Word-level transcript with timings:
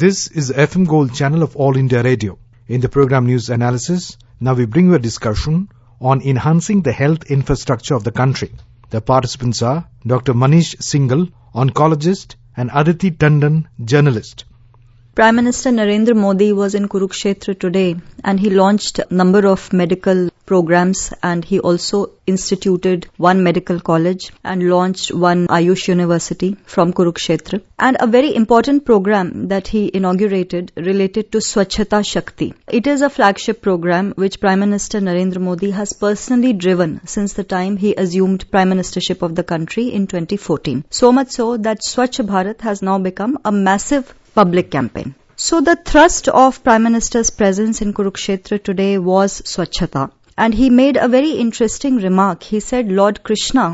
This 0.00 0.28
is 0.28 0.50
FM 0.50 0.88
Gold 0.88 1.12
channel 1.12 1.42
of 1.42 1.54
All 1.56 1.76
India 1.76 2.02
Radio. 2.02 2.38
In 2.66 2.80
the 2.80 2.88
program 2.88 3.26
News 3.26 3.50
Analysis, 3.50 4.16
now 4.40 4.54
we 4.54 4.64
bring 4.64 4.86
you 4.86 4.94
a 4.94 4.98
discussion 4.98 5.68
on 6.00 6.22
enhancing 6.22 6.80
the 6.80 6.92
health 6.92 7.24
infrastructure 7.30 7.94
of 7.94 8.02
the 8.02 8.10
country. 8.10 8.50
The 8.88 9.02
participants 9.02 9.60
are 9.60 9.90
Dr. 10.06 10.32
Manish 10.32 10.74
Singhal, 10.76 11.30
oncologist, 11.54 12.36
and 12.56 12.70
Aditi 12.72 13.10
Tandon, 13.10 13.66
journalist. 13.84 14.46
Prime 15.12 15.34
Minister 15.34 15.70
Narendra 15.70 16.14
Modi 16.14 16.52
was 16.52 16.76
in 16.76 16.88
Kurukshetra 16.88 17.58
today 17.58 17.96
and 18.22 18.38
he 18.38 18.48
launched 18.48 19.00
a 19.00 19.06
number 19.12 19.44
of 19.44 19.72
medical 19.72 20.30
programs 20.46 21.12
and 21.20 21.44
he 21.44 21.58
also 21.58 22.10
instituted 22.28 23.08
one 23.16 23.42
medical 23.42 23.80
college 23.80 24.30
and 24.44 24.62
launched 24.68 25.12
one 25.12 25.48
Ayush 25.48 25.88
University 25.88 26.56
from 26.64 26.92
Kurukshetra. 26.92 27.60
And 27.76 27.96
a 27.98 28.06
very 28.06 28.32
important 28.36 28.84
program 28.84 29.48
that 29.48 29.66
he 29.66 29.90
inaugurated 29.92 30.70
related 30.76 31.32
to 31.32 31.38
Swachhata 31.38 32.06
Shakti. 32.06 32.54
It 32.68 32.86
is 32.86 33.02
a 33.02 33.10
flagship 33.10 33.60
program 33.60 34.12
which 34.12 34.38
Prime 34.38 34.60
Minister 34.60 35.00
Narendra 35.00 35.40
Modi 35.40 35.72
has 35.72 35.92
personally 35.92 36.52
driven 36.52 37.00
since 37.04 37.32
the 37.32 37.44
time 37.44 37.76
he 37.76 37.96
assumed 37.96 38.48
Prime 38.52 38.70
Ministership 38.70 39.22
of 39.22 39.34
the 39.34 39.42
country 39.42 39.88
in 39.88 40.06
2014. 40.06 40.84
So 40.88 41.10
much 41.10 41.30
so 41.32 41.56
that 41.56 41.80
Swachh 41.82 42.24
Bharat 42.24 42.60
has 42.60 42.80
now 42.80 42.98
become 42.98 43.38
a 43.44 43.50
massive 43.50 44.14
public 44.40 44.70
campaign. 44.70 45.14
So 45.36 45.60
the 45.60 45.76
thrust 45.76 46.28
of 46.28 46.62
Prime 46.64 46.82
Minister's 46.82 47.30
presence 47.30 47.82
in 47.82 47.92
Kurukshetra 47.92 48.62
today 48.62 48.96
was 48.98 49.42
Swachhata. 49.42 50.10
And 50.36 50.54
he 50.54 50.70
made 50.70 50.96
a 50.96 51.08
very 51.08 51.32
interesting 51.44 51.96
remark. 51.96 52.42
He 52.42 52.60
said 52.60 52.90
Lord 52.90 53.22
Krishna 53.22 53.66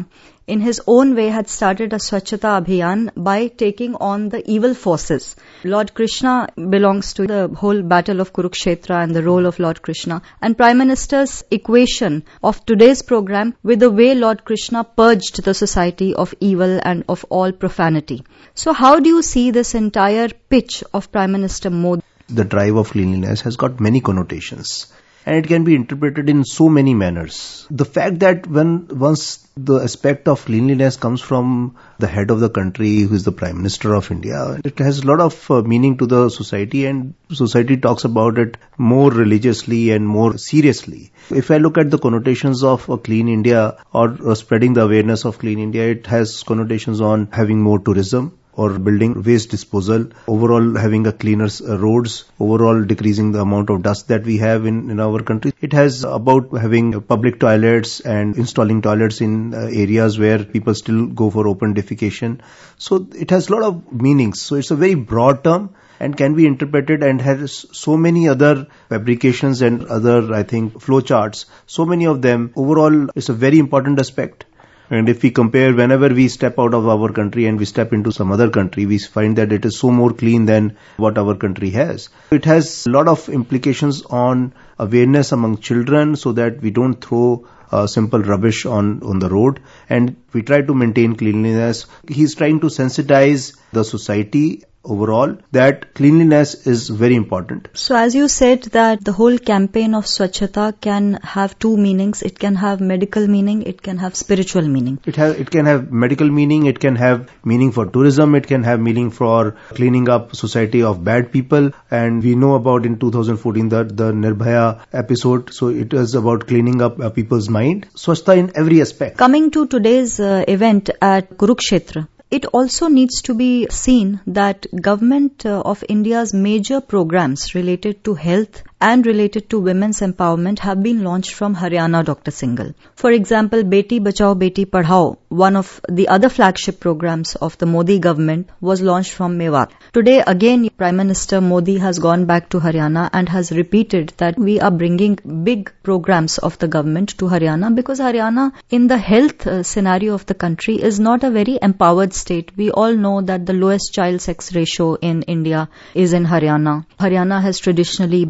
in 0.46 0.60
his 0.60 0.80
own 0.86 1.14
way 1.16 1.28
had 1.28 1.48
started 1.48 1.92
a 1.92 1.96
Swachhata 1.96 2.50
Abhiyan 2.60 3.10
by 3.16 3.48
taking 3.48 3.94
on 3.96 4.28
the 4.28 4.48
evil 4.50 4.74
forces. 4.74 5.34
Lord 5.64 5.92
Krishna 5.94 6.48
belongs 6.56 7.14
to 7.14 7.26
the 7.26 7.48
whole 7.48 7.82
battle 7.82 8.20
of 8.20 8.32
Kurukshetra 8.32 9.02
and 9.02 9.14
the 9.14 9.22
role 9.22 9.46
of 9.46 9.58
Lord 9.58 9.82
Krishna. 9.82 10.22
And 10.40 10.56
Prime 10.56 10.78
Minister's 10.78 11.42
equation 11.50 12.24
of 12.42 12.64
today's 12.64 13.02
program 13.02 13.54
with 13.62 13.80
the 13.80 13.90
way 13.90 14.14
Lord 14.14 14.44
Krishna 14.44 14.84
purged 14.84 15.42
the 15.42 15.54
society 15.54 16.14
of 16.14 16.34
evil 16.40 16.78
and 16.82 17.04
of 17.08 17.24
all 17.28 17.52
profanity. 17.52 18.24
So 18.54 18.72
how 18.72 19.00
do 19.00 19.08
you 19.08 19.22
see 19.22 19.50
this 19.50 19.74
entire 19.74 20.28
pitch 20.28 20.84
of 20.94 21.10
Prime 21.10 21.32
Minister 21.32 21.70
Modi? 21.70 22.02
The 22.28 22.44
drive 22.44 22.76
of 22.76 22.90
cleanliness 22.90 23.40
has 23.42 23.56
got 23.56 23.80
many 23.80 24.00
connotations 24.00 24.92
and 25.24 25.36
it 25.36 25.48
can 25.48 25.64
be 25.64 25.74
interpreted 25.74 26.28
in 26.28 26.44
so 26.44 26.68
many 26.68 26.94
manners. 26.94 27.66
The 27.70 27.84
fact 27.84 28.20
that 28.20 28.46
when 28.46 28.86
once 28.88 29.45
the 29.58 29.78
aspect 29.78 30.28
of 30.28 30.44
cleanliness 30.44 30.98
comes 30.98 31.22
from 31.22 31.76
the 31.98 32.06
head 32.06 32.30
of 32.30 32.40
the 32.40 32.50
country 32.50 33.00
who 33.00 33.14
is 33.14 33.24
the 33.24 33.32
prime 33.32 33.56
minister 33.56 33.94
of 33.94 34.10
india. 34.10 34.60
It 34.62 34.78
has 34.80 34.98
a 34.98 35.06
lot 35.06 35.18
of 35.18 35.50
uh, 35.50 35.62
meaning 35.62 35.96
to 35.96 36.06
the 36.06 36.28
society 36.28 36.84
and 36.84 37.14
society 37.32 37.78
talks 37.78 38.04
about 38.04 38.38
it 38.38 38.58
more 38.76 39.10
religiously 39.10 39.92
and 39.92 40.06
more 40.06 40.36
seriously. 40.36 41.10
If 41.30 41.50
i 41.50 41.56
look 41.56 41.78
at 41.78 41.90
the 41.90 41.98
connotations 41.98 42.62
of 42.62 42.86
a 42.90 42.98
clean 42.98 43.28
india 43.28 43.78
or 43.94 44.18
uh, 44.30 44.34
spreading 44.34 44.74
the 44.74 44.82
awareness 44.82 45.24
of 45.24 45.38
clean 45.38 45.58
india 45.58 45.88
it 45.88 46.06
has 46.06 46.42
connotations 46.42 47.00
on 47.00 47.28
having 47.32 47.62
more 47.62 47.78
tourism 47.78 48.38
or 48.56 48.78
building 48.78 49.22
waste 49.22 49.50
disposal, 49.50 50.06
overall 50.26 50.76
having 50.76 51.06
a 51.06 51.12
cleaner 51.12 51.48
uh, 51.68 51.78
roads, 51.78 52.24
overall 52.40 52.82
decreasing 52.82 53.32
the 53.32 53.40
amount 53.40 53.70
of 53.70 53.82
dust 53.82 54.08
that 54.08 54.24
we 54.24 54.38
have 54.38 54.66
in, 54.66 54.90
in 54.90 54.98
our 54.98 55.22
country. 55.22 55.52
It 55.60 55.72
has 55.74 56.04
about 56.04 56.56
having 56.56 57.00
public 57.02 57.38
toilets 57.38 58.00
and 58.00 58.36
installing 58.36 58.82
toilets 58.82 59.20
in 59.20 59.54
uh, 59.54 59.68
areas 59.70 60.18
where 60.18 60.42
people 60.42 60.74
still 60.74 61.06
go 61.06 61.30
for 61.30 61.46
open 61.46 61.74
defecation. 61.74 62.40
So 62.78 63.06
it 63.14 63.30
has 63.30 63.48
a 63.48 63.52
lot 63.52 63.62
of 63.62 63.92
meanings. 63.92 64.40
So 64.40 64.56
it's 64.56 64.70
a 64.70 64.76
very 64.76 64.94
broad 64.94 65.44
term 65.44 65.74
and 66.00 66.16
can 66.16 66.34
be 66.34 66.46
interpreted 66.46 67.02
and 67.02 67.20
has 67.20 67.66
so 67.72 67.96
many 67.96 68.28
other 68.28 68.66
fabrications 68.88 69.62
and 69.62 69.86
other, 69.86 70.34
I 70.34 70.42
think, 70.42 70.80
flow 70.80 71.00
charts. 71.00 71.46
So 71.66 71.84
many 71.84 72.06
of 72.06 72.22
them. 72.22 72.52
Overall, 72.56 73.08
it's 73.14 73.28
a 73.28 73.34
very 73.34 73.58
important 73.58 73.98
aspect. 73.98 74.45
And 74.88 75.08
if 75.08 75.22
we 75.22 75.30
compare 75.30 75.74
whenever 75.74 76.08
we 76.08 76.28
step 76.28 76.58
out 76.58 76.74
of 76.74 76.86
our 76.86 77.12
country 77.12 77.46
and 77.46 77.58
we 77.58 77.64
step 77.64 77.92
into 77.92 78.12
some 78.12 78.30
other 78.30 78.50
country, 78.50 78.86
we 78.86 78.98
find 78.98 79.36
that 79.36 79.52
it 79.52 79.64
is 79.64 79.78
so 79.78 79.90
more 79.90 80.12
clean 80.12 80.46
than 80.46 80.76
what 80.96 81.18
our 81.18 81.34
country 81.34 81.70
has. 81.70 82.08
It 82.30 82.44
has 82.44 82.86
a 82.86 82.90
lot 82.90 83.08
of 83.08 83.28
implications 83.28 84.02
on 84.02 84.54
awareness 84.78 85.32
among 85.32 85.58
children 85.58 86.16
so 86.16 86.32
that 86.32 86.60
we 86.60 86.70
don't 86.70 87.04
throw 87.04 87.46
uh, 87.72 87.86
simple 87.86 88.20
rubbish 88.20 88.64
on, 88.64 89.02
on 89.02 89.18
the 89.18 89.28
road 89.28 89.60
and 89.88 90.16
we 90.32 90.42
try 90.42 90.62
to 90.62 90.74
maintain 90.74 91.16
cleanliness. 91.16 91.86
He's 92.08 92.34
trying 92.36 92.60
to 92.60 92.66
sensitize 92.66 93.56
the 93.72 93.84
society 93.84 94.62
overall 94.86 95.36
that 95.52 95.94
cleanliness 95.94 96.66
is 96.66 96.88
very 96.88 97.14
important. 97.14 97.68
So 97.74 97.96
as 97.96 98.14
you 98.14 98.28
said 98.28 98.62
that 98.76 99.04
the 99.04 99.12
whole 99.12 99.38
campaign 99.38 99.94
of 99.94 100.04
Swachhata 100.04 100.80
can 100.80 101.14
have 101.22 101.58
two 101.58 101.76
meanings. 101.76 102.22
It 102.22 102.38
can 102.38 102.54
have 102.54 102.80
medical 102.80 103.26
meaning, 103.26 103.62
it 103.62 103.82
can 103.82 103.98
have 103.98 104.16
spiritual 104.16 104.68
meaning. 104.76 104.98
It 105.06 105.16
has 105.16 105.36
it 105.36 105.50
can 105.50 105.66
have 105.66 105.90
medical 105.92 106.30
meaning, 106.30 106.66
it 106.66 106.80
can 106.80 106.96
have 106.96 107.30
meaning 107.44 107.72
for 107.72 107.86
tourism, 107.86 108.34
it 108.34 108.46
can 108.46 108.64
have 108.64 108.80
meaning 108.80 109.10
for 109.10 109.56
cleaning 109.80 110.08
up 110.08 110.34
society 110.36 110.82
of 110.82 111.04
bad 111.04 111.32
people 111.32 111.70
and 111.90 112.22
we 112.22 112.34
know 112.34 112.54
about 112.54 112.86
in 112.86 112.98
2014 112.98 113.68
the, 113.68 113.84
the 113.84 114.12
Nirbhaya 114.12 114.80
episode 114.92 115.52
so 115.52 115.68
it 115.68 115.92
is 115.92 116.14
about 116.14 116.46
cleaning 116.46 116.82
up 116.82 117.00
uh, 117.00 117.10
people's 117.10 117.48
mind. 117.48 117.88
Swachhata 117.94 118.36
in 118.36 118.52
every 118.54 118.80
aspect. 118.80 119.18
Coming 119.18 119.50
to 119.50 119.66
today's 119.66 120.20
uh, 120.20 120.44
event 120.48 120.90
at 121.00 121.30
Kurukshetra, 121.36 122.08
it 122.30 122.44
also 122.46 122.88
needs 122.88 123.22
to 123.22 123.34
be 123.34 123.68
seen 123.70 124.20
that 124.26 124.66
government 124.80 125.46
uh, 125.46 125.62
of 125.64 125.84
India's 125.88 126.34
major 126.34 126.80
programs 126.80 127.54
related 127.54 128.02
to 128.04 128.14
health 128.14 128.62
and 128.80 129.06
related 129.06 129.48
to 129.48 129.58
women's 129.58 130.00
empowerment 130.00 130.58
have 130.58 130.82
been 130.82 131.02
launched 131.02 131.32
from 131.32 131.56
Haryana, 131.56 132.04
Dr. 132.04 132.30
Singhal. 132.30 132.74
For 132.94 133.10
example, 133.10 133.62
Beti 133.62 134.00
Bachao, 134.00 134.38
Beti 134.38 134.66
Padhao, 134.66 135.16
one 135.28 135.56
of 135.56 135.80
the 135.88 136.08
other 136.08 136.28
flagship 136.28 136.78
programs 136.78 137.34
of 137.36 137.56
the 137.58 137.66
Modi 137.66 137.98
government, 137.98 138.50
was 138.60 138.82
launched 138.82 139.12
from 139.12 139.38
Mewat. 139.38 139.70
Today, 139.94 140.22
again, 140.26 140.68
Prime 140.76 140.96
Minister 140.96 141.40
Modi 141.40 141.78
has 141.78 141.98
gone 141.98 142.26
back 142.26 142.50
to 142.50 142.60
Haryana 142.60 143.08
and 143.12 143.28
has 143.30 143.50
repeated 143.50 144.12
that 144.18 144.38
we 144.38 144.60
are 144.60 144.70
bringing 144.70 145.18
big 145.44 145.72
programs 145.82 146.36
of 146.38 146.58
the 146.58 146.68
government 146.68 147.16
to 147.18 147.26
Haryana 147.26 147.74
because 147.74 147.98
Haryana, 147.98 148.52
in 148.68 148.88
the 148.88 148.98
health 148.98 149.46
uh, 149.46 149.62
scenario 149.62 150.12
of 150.14 150.26
the 150.26 150.34
country, 150.34 150.76
is 150.82 151.00
not 151.00 151.24
a 151.24 151.30
very 151.30 151.58
empowered 151.62 152.12
state. 152.12 152.52
We 152.56 152.70
all 152.70 152.94
know 152.94 153.22
that 153.22 153.46
the 153.46 153.54
lowest 153.54 153.94
child 153.94 154.20
sex 154.20 154.54
ratio 154.54 154.94
in 154.94 155.22
India 155.22 155.68
is 155.94 156.12
in 156.12 156.26
Haryana. 156.26 156.84
Haryana 157.00 157.40
has 157.40 157.58
traditionally 157.58 158.24